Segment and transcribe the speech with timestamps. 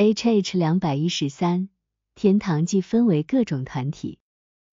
[0.00, 1.70] H H 两百一十三，
[2.14, 4.20] 天堂既分为各种团体，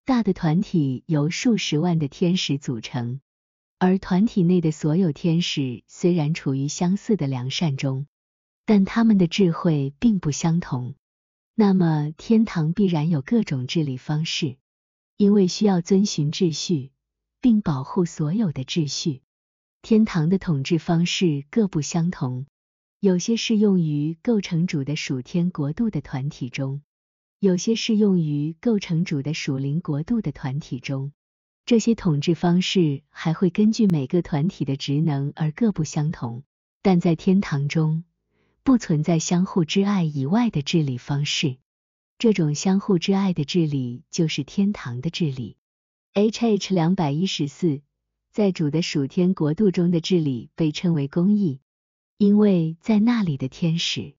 [0.05, 3.21] 大的团体由数十万的天使组成，
[3.79, 8.05] 而团体内的所有天使虽然处于相似的良善中，
[8.67, 10.93] 但他们的智慧并不相同。
[11.55, 14.57] 那么，天堂必然有各种治理方式，
[15.17, 16.91] 因为需要遵循秩序，
[17.41, 19.23] 并保护所有的秩序。
[19.81, 22.45] 天堂的统治方式各不相同，
[23.05, 26.81] 有些适用于构成主的属天国度的团体中，
[27.39, 31.11] 有些适用于构成主的属灵国度的团体中。
[31.67, 36.41] 这些统治方式还会根据每个团体的职能而各不相同，
[36.81, 38.05] 但在天堂中
[38.63, 41.57] 不存在相互之爱以外的治理方式。
[42.17, 45.57] 这种相互之爱的治理就是天堂的治理。
[46.13, 47.81] H H 两百一十四。
[48.31, 51.61] 在主的属天国度中的治理被称为公义，
[52.17, 54.15] 因为在那里的天使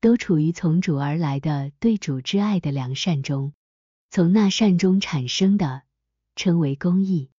[0.00, 3.54] 都处于从主而来的对主之爱的良善中，
[4.10, 5.82] 从那善中产生的
[6.36, 7.30] 称为公义。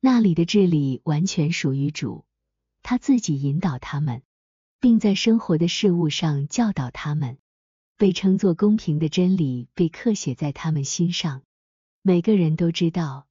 [0.00, 2.24] 那里的治理完全属于主，
[2.82, 4.22] 他自己引导他们，
[4.78, 7.38] 并在生活的事物上教导他们。
[7.96, 11.42] 被称作公平的真理被刻写在他们心上，
[12.00, 13.26] 每个人都知道。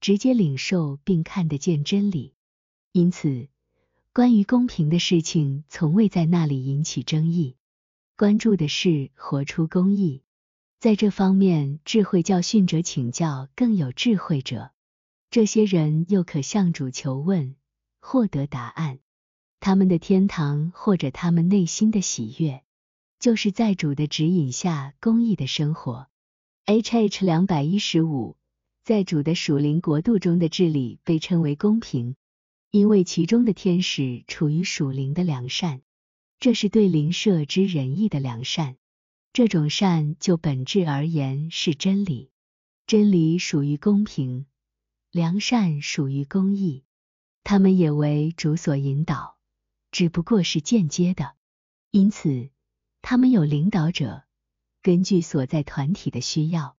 [0.00, 2.34] 直接领受并看得见真理，
[2.92, 3.48] 因此
[4.16, 7.54] 关于公平的事情从未在那里引起争议。
[8.16, 10.22] 关注的是活出公义，
[10.80, 14.70] 在这方面，智慧教训者请教更有智慧者，
[15.28, 17.56] 这些人又可向主求问，
[18.00, 19.00] 获得答案。
[19.60, 22.62] 他们的天堂或者他们内心的喜悦，
[23.20, 26.08] 就是在主的指引下公义的生活。
[26.64, 28.38] H H 两百一十五。
[28.82, 32.16] 在主的属灵国度中的治理被称为公平，
[32.70, 35.82] 因为其中的天使处于属灵的良善，
[36.38, 38.76] 这是对灵舍之仁义的良善。
[39.32, 42.30] 这种善就本质而言是真理，
[42.86, 44.46] 真理属于公平，
[45.10, 46.84] 良善属于公义，
[47.44, 49.36] 他们也为主所引导，
[49.90, 51.34] 只不过是间接的。
[51.90, 52.50] 因此，
[53.02, 54.24] 他们有领导者，
[54.82, 56.76] 根据所在团体的需要。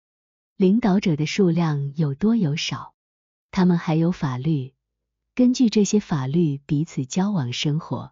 [0.56, 2.96] 领导者的数量有多有少，
[3.52, 4.74] 他们还有法律，
[5.38, 8.12] 根据这些法律彼此交往生活。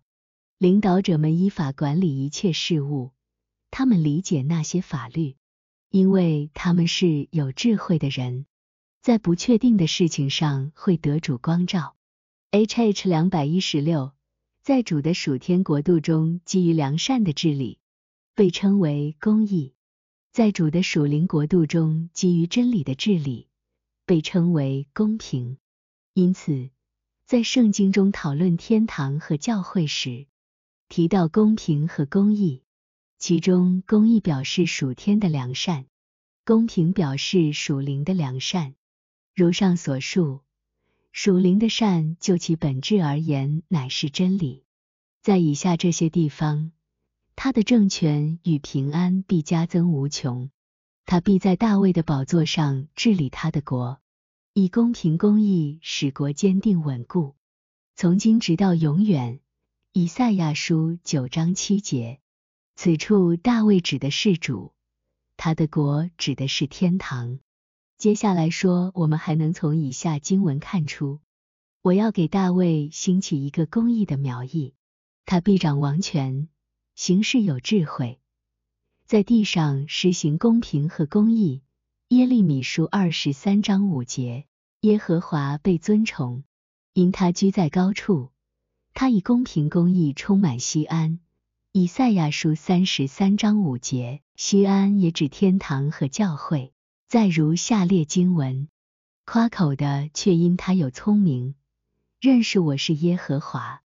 [0.59, 3.13] 领导者们依法管理一切事物，
[3.71, 5.35] 他们理解那些法律，
[5.89, 8.45] 因为他们是有智慧的人，
[9.01, 11.95] 在不确定的事情上会得主光照。
[12.51, 14.13] H H 两百一十六，
[14.61, 17.79] 在主的属天国度中基于良善的治理，
[18.35, 19.73] 被称为公义。
[20.31, 23.47] 在主的属灵国度中，基于真理的治理，
[24.05, 25.57] 被称为公平。
[26.13, 26.69] 因此，
[27.25, 30.27] 在圣经中讨论天堂和教会时，
[30.89, 32.61] 提到公平和公义，
[33.17, 35.87] 其中公义表示属天的良善，
[36.45, 38.75] 公平表示属灵的良善。
[39.33, 40.41] 如上所述，
[41.11, 44.63] 属灵的善就其本质而言乃是真理。
[45.23, 46.71] 在以下这些地方。
[47.35, 50.51] 他的政权与平安必加增无穷，
[51.05, 53.99] 他必在大卫的宝座上治理他的国，
[54.57, 57.35] 以公平公义使国坚定稳固，
[57.93, 59.41] 从今直到永远。
[59.91, 62.21] 以赛亚书九章七节，
[62.77, 64.73] 此处大卫指的是主，
[65.35, 67.39] 他的国指的是天堂。
[67.97, 71.19] 接下来说，我们还能从以下经文看出，
[71.81, 74.73] 我要给大卫兴起一个公义的苗裔，
[75.25, 76.47] 他必掌王权。
[76.95, 78.21] 行事有智慧，
[79.05, 81.61] 在地上施行公平和公义。
[82.09, 84.45] 耶利米书二十三章五节，
[84.81, 86.43] 耶和华被尊崇，
[86.93, 88.29] 因他居在高处，
[88.93, 91.19] 他以公平公义充满西安。
[91.71, 96.73] 以赛亚书三十三章五节，西安也指天堂和教会。
[97.07, 98.67] 再如下列经文，
[99.25, 101.55] 夸口的却因他有聪明，
[102.21, 103.81] 认识我是耶和华。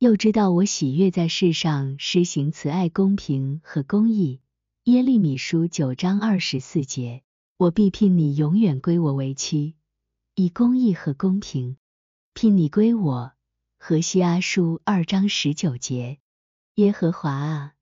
[0.00, 4.40] 又知道我喜悦在世上施行慈爱、公平和公义。
[4.84, 7.22] 耶利米书九章二十四节，
[7.60, 9.74] 我必聘你永远归我为妻，
[10.34, 11.76] 以公义和公平
[12.32, 13.34] 聘你归我。
[13.76, 16.20] 何西阿书二章十九节，
[16.76, 17.74] 耶和华啊，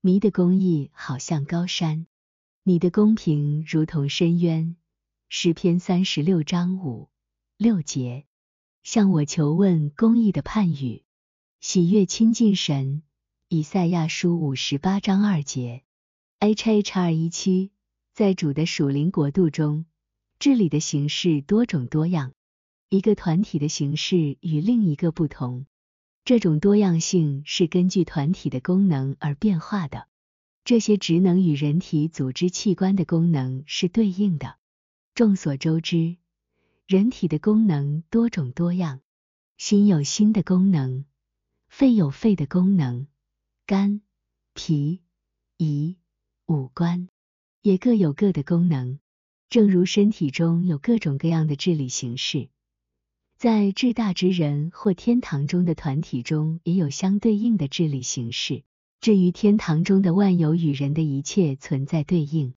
[0.00, 2.06] 你的公义好像高山，
[2.62, 4.76] 你的公平如同深渊。
[5.28, 7.10] 诗篇三十六章五
[7.58, 8.24] 六节，
[8.82, 11.04] 向我求问公义的判语。
[11.60, 13.02] 喜悦亲近神，
[13.48, 15.82] 以赛亚书五十八章二节。
[16.38, 17.70] H H 二一七，
[18.20, 19.86] 在主的属灵国度中，
[20.38, 22.34] 治理的形式多种多样，
[22.90, 25.64] 一个团体的形式与另一个不同，
[26.26, 30.06] 这种多样性是根据团体的功能而变化的。
[30.64, 34.58] 这些职能与人体组织器官的功能是对应的。
[35.14, 36.18] 众所周知，
[36.86, 39.00] 人体的功能多种多样，
[39.56, 41.06] 心有心的功能，
[41.70, 43.06] 肺有肺的功能，
[43.64, 44.02] 肝、
[44.52, 45.00] 脾、
[45.56, 45.96] 胰、
[46.44, 47.08] 五官
[47.62, 48.98] 也各有各的功能。
[49.48, 52.48] 正如身体中有各种各样的治理形式，
[53.36, 58.62] 在至大之人或天堂中的团体中也有相对应的治理形式。
[59.00, 62.54] 至于天堂中的万有与人的一切存在对应。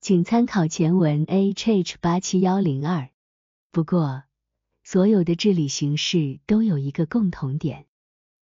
[0.00, 3.08] 请参考前文 H H 八七幺零二。
[3.72, 4.22] 不过，
[4.84, 7.86] 所有的治理形式都有一个共同点，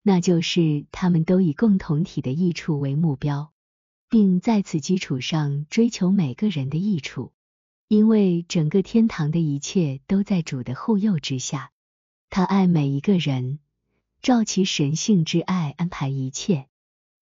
[0.03, 3.53] 那就是他们都以共同体的益处为目标，
[4.09, 7.33] 并在此基础上追求每个人的益处。
[7.89, 11.71] 因为整个天堂的一切都在主的护佑之下，
[12.31, 13.61] 他爱每一个人，
[14.23, 16.67] 照其神性之爱安排一切。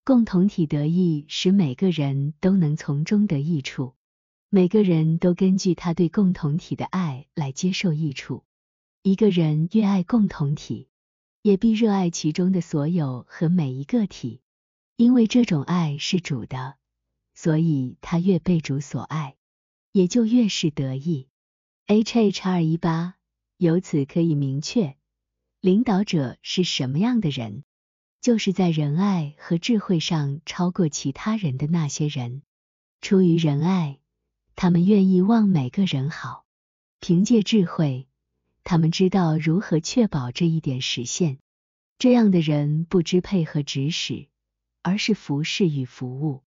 [0.04, 3.94] 共同体得益，使每个人都能从中得益处。
[4.48, 8.44] 每个人都根据他对共同体的爱来接受益处。
[9.02, 10.88] 一个人越爱共同体，
[11.42, 14.40] 也必热爱其中的所有和每一个体，
[14.96, 16.76] 因为这种爱是主的，
[17.34, 19.36] 所以他越被主所爱，
[19.92, 21.28] 也就越是得意。
[21.86, 23.16] H H 二一八，
[23.56, 24.96] 由此可以明确，
[25.60, 27.64] 领导者是什么样的人，
[28.20, 32.42] 就是在仁爱和智慧上超过其他人的那些人。
[33.00, 33.98] 出于仁爱。
[34.56, 36.44] 他们愿意望每个人好，
[37.00, 38.06] 凭借智慧，
[38.62, 41.40] 他们知道如何确保这一点实现。
[41.98, 44.28] 这样的人不支配和指使，
[44.84, 46.42] 而是服侍与服务，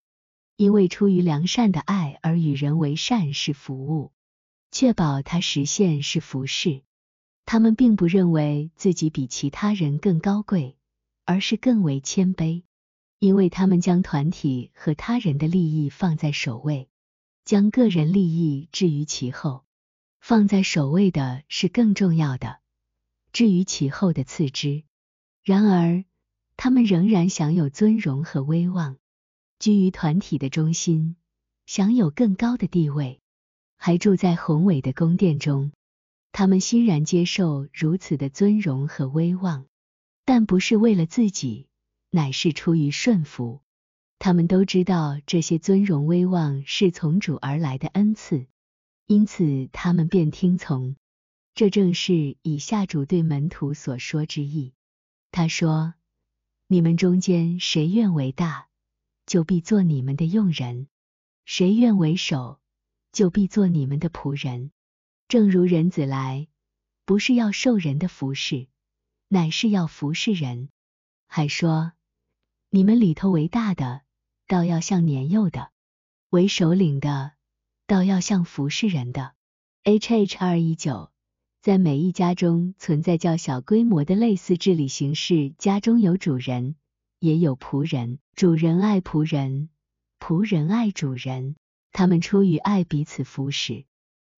[0.54, 4.12] 因为出于良善的爱而与人为善是服务，
[4.70, 6.82] 确保他实现是服侍。
[7.44, 10.76] 他们并不认为自己比其他人更高贵，
[11.24, 12.62] 而是更为谦卑，
[13.18, 16.88] 因为他们将团体和他人的利益放在首位。
[17.44, 19.64] 将个人利益置于其后，
[20.20, 22.60] 放在首位的是更重要的，
[23.32, 24.84] 置于其后的次之。
[25.42, 26.04] 然而，
[26.58, 28.96] 他们仍然享有尊荣和威望，
[29.60, 31.14] 居于团体的中心，
[31.66, 33.20] 享有更高的地位，
[33.76, 35.70] 还住在宏伟的宫殿中。
[36.32, 39.66] 他们欣然接受如此的尊荣和威望，
[40.24, 41.68] 但不是为了自己，
[42.10, 43.60] 乃是出于顺服。
[44.18, 48.48] 他们都知道这些尊荣威望是从主而来的恩赐，
[49.06, 50.96] 因此他们便听从。
[51.54, 54.72] 这正是以下主对门徒所说之意。
[55.30, 55.94] 他说
[56.70, 58.68] ：“你们中间谁愿为大，
[59.24, 60.86] 就必做你们的用人；
[61.46, 62.60] 谁愿为首，
[63.10, 64.70] 就必做你们的仆人。
[65.28, 66.46] 正如人子来，
[67.06, 68.68] 不是要受人的服侍，
[69.28, 70.68] 乃是要服侍人。”
[71.26, 71.92] 还说
[72.68, 74.02] ：“你们里头为大的。”
[74.46, 75.70] 倒要像年幼的，
[76.28, 77.32] 为首领的，
[77.86, 79.34] 倒要像服侍人的。
[79.84, 81.10] H H 二一九，
[81.68, 86.76] 在每一家中存在较小规模的类似治理形式，家中有主人，
[87.18, 89.68] 也有仆人，主人爱仆人，
[90.18, 91.56] 仆人爱主人，
[91.92, 93.84] 他们出于爱彼此服侍。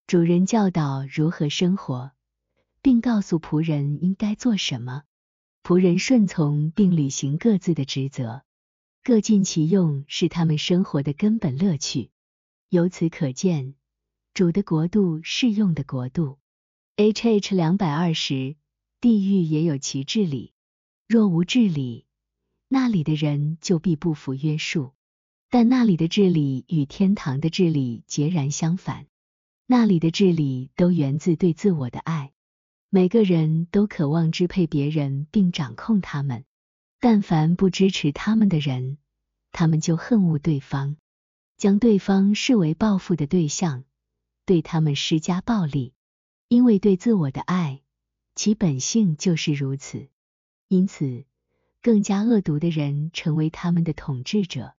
[0.09, 2.11] 主人教导如何生活，
[2.83, 5.05] 并告诉仆人应该做什么，
[5.63, 8.43] 仆人顺从并履行各自的职责。
[9.05, 12.11] 各尽其用是他们生活的根本乐趣。
[12.71, 13.77] 由此可见，
[14.35, 16.40] 主的国度是用的国度。
[16.97, 18.57] H H 两百二十，
[19.01, 20.53] 地狱也有其治理。
[21.09, 22.05] 若无治理，
[22.69, 24.93] 那里的人就必不服约束。
[25.49, 29.07] 但那里的治理与天堂的治理截然相反。
[29.67, 32.33] 那里的治理都源自对自我的爱，
[32.89, 36.45] 每个人都渴望支配别人并掌控他们。
[37.01, 38.99] 但凡不支持他们的人，
[39.53, 40.97] 他们就恨恶对方，
[41.57, 43.85] 将对方视为报复的对象，
[44.45, 45.95] 对他们施加暴力。
[46.53, 47.81] 因为对自我的爱，
[48.35, 50.09] 其本性就是如此。
[50.67, 51.25] 因此，
[51.81, 54.75] 更加恶毒的人成为他们的统治者，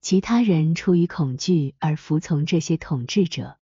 [0.00, 3.58] 其他人出于恐惧而服从这些统治者。